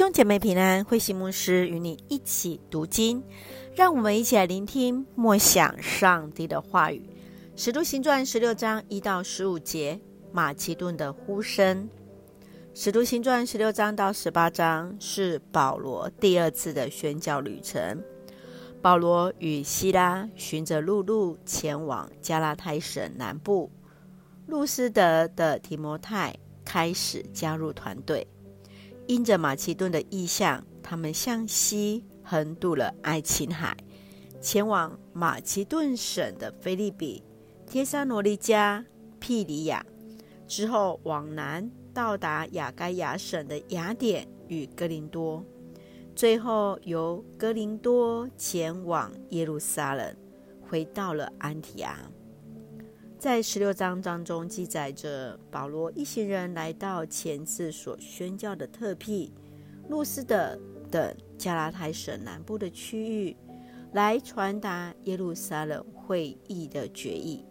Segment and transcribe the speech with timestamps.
[0.00, 3.22] 兄姐妹平安，慧心牧师与你一起读经，
[3.76, 7.02] 让我们一起来聆听默想上帝的话语。
[7.54, 10.00] 使徒行传十六章一到十五节，
[10.32, 11.86] 马其顿的呼声。
[12.72, 18.02] 使徒行传十六章到十八章是保罗第二次的宣教旅程。
[18.80, 23.70] 保罗与西拉循着陆路前往加拉太省南部，
[24.46, 28.26] 路斯德的提摩太开始加入团队。
[29.10, 33.76] 因着马其顿的意向，他们向西横渡了爱琴海，
[34.40, 37.20] 前往马其顿省的菲利比、
[37.66, 38.84] 帖撒罗尼加、
[39.18, 39.84] 庇里亚，
[40.46, 45.44] 之后往南到达雅盖亚省的雅典与哥林多，
[46.14, 50.14] 最后由哥林多前往耶路撒冷，
[50.60, 51.98] 回到了安提阿。
[53.20, 59.30] 在十六章当中记载着保罗一行人来到前次所宣教的特庇、
[59.90, 60.58] 路斯德
[60.90, 63.36] 等加拉太省南部的区域，
[63.92, 67.44] 来传达耶路撒冷会议的决议，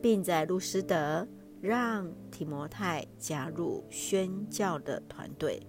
[0.00, 1.26] 并在路斯德
[1.60, 5.60] 让提摩太加入宣教的团队。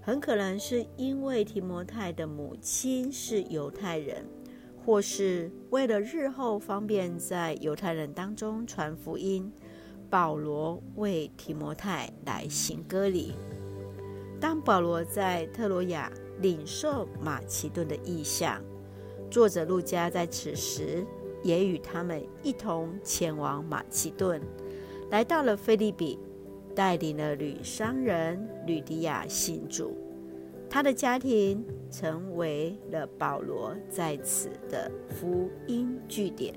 [0.00, 4.24] 很可能是因为提摩太的母亲是犹太人。
[4.88, 9.52] 或是为了日后方便在犹太人当中传福音，
[10.08, 13.34] 保罗为提摩太来行割礼。
[14.40, 18.64] 当保罗在特罗亚领受马其顿的意向，
[19.30, 21.04] 作者路加在此时
[21.42, 24.40] 也与他们一同前往马其顿，
[25.10, 26.18] 来到了腓立比，
[26.74, 30.07] 带领了女商人吕底亚信主。
[30.70, 36.54] 他的家庭成为了保罗在此的福音据点。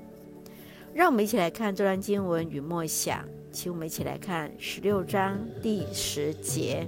[0.94, 6.86] 让我们一起来看这段经文与默想，请我们一起来看十六章第十节。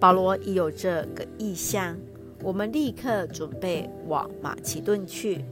[0.00, 1.96] 保罗已有这个意向，
[2.42, 5.44] 我们立刻准备往马其顿去，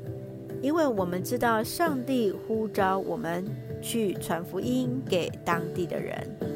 [0.61, 3.45] 因为我们知道上帝呼召我们
[3.80, 6.48] 去传福音给当地的人。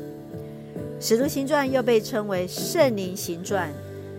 [1.02, 3.68] 使徒行传又被称为圣灵行传，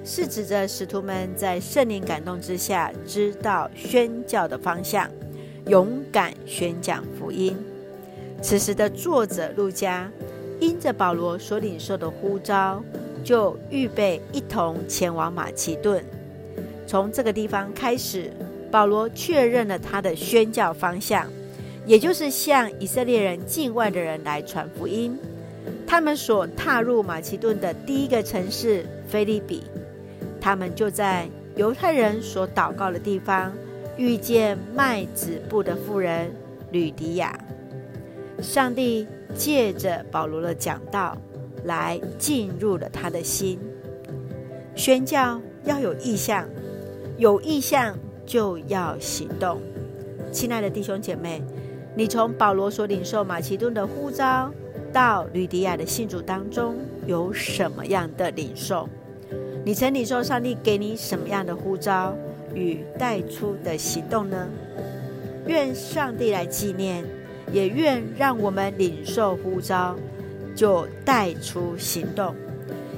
[0.03, 5.09] 是指着使徒们在圣灵感动之下，知道宣教的方向，
[5.67, 7.55] 勇敢宣讲福音。
[8.41, 10.11] 此时的作者路加，
[10.59, 12.83] 因着保罗所领受的呼召，
[13.23, 16.03] 就预备一同前往马其顿。
[16.85, 18.29] 从这个地方开始，
[18.69, 21.31] 保罗确认了他的宣教方向，
[21.85, 25.17] 也就是向以色列人境外的人来传福音。
[25.85, 29.63] 他们所踏入马其顿的第一个城市腓立比，
[30.41, 33.53] 他们就在犹太人所祷告的地方
[33.97, 36.31] 遇见卖子布的妇人
[36.71, 37.37] 吕迪亚。
[38.41, 41.15] 上帝借着保罗的讲道
[41.63, 43.59] 来进入了他的心。
[44.75, 46.49] 宣教要有意向，
[47.17, 47.95] 有意向
[48.25, 49.61] 就要行动。
[50.31, 51.43] 亲爱的弟兄姐妹，
[51.95, 54.51] 你从保罗所领受马其顿的呼召，
[54.93, 56.75] 到吕迪亚的信主当中
[57.07, 58.87] 有什么样的领受？
[59.65, 62.15] 你曾领受上帝给你什么样的呼召
[62.53, 64.47] 与带出的行动呢？
[65.47, 67.03] 愿上帝来纪念，
[67.51, 69.97] 也愿让我们领受呼召
[70.55, 72.35] 就带出行动。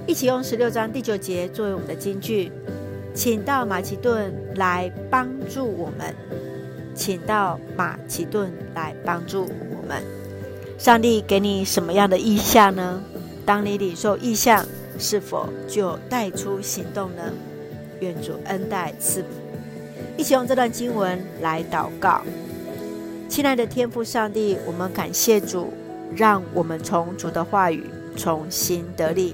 [0.06, 2.52] 一起用十六章第九节作为我们的金句，
[3.14, 6.14] 请到马其顿来帮助我们，
[6.94, 10.25] 请到马其顿来帮助我们。
[10.78, 13.02] 上帝给你什么样的意向呢？
[13.46, 14.66] 当你领受意向，
[15.00, 17.24] 是否就带出行动呢？
[18.02, 19.28] 愿主恩待赐福，
[20.18, 22.22] 一起用这段经文来祷告。
[23.30, 25.74] 亲爱的天父上帝，我们感谢主，
[26.14, 29.34] 让我们从主的话语重新得力。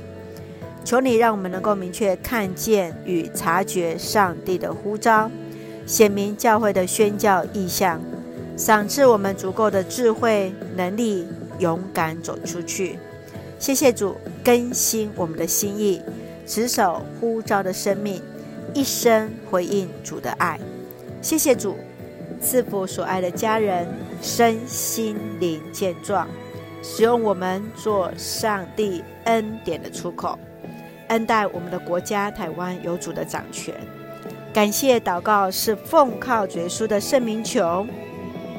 [0.84, 5.30] 求你让我们能够明确看见与察觉上帝的呼召，
[5.86, 8.00] 显明教会的宣教意向。
[8.62, 11.28] 赏赐我们足够的智慧、能力，
[11.58, 13.00] 勇敢走出去。
[13.58, 16.00] 谢谢主更新我们的心意，
[16.46, 18.22] 持守呼召的生命，
[18.72, 20.60] 一生回应主的爱。
[21.24, 21.76] 谢谢主
[22.40, 23.88] 赐福所爱的家人
[24.22, 26.28] 身心灵健壮，
[26.84, 30.38] 使用我们做上帝恩典的出口，
[31.08, 33.74] 恩待我们的国家台湾有主的掌权。
[34.54, 37.88] 感谢祷告是奉靠主耶稣的圣名求。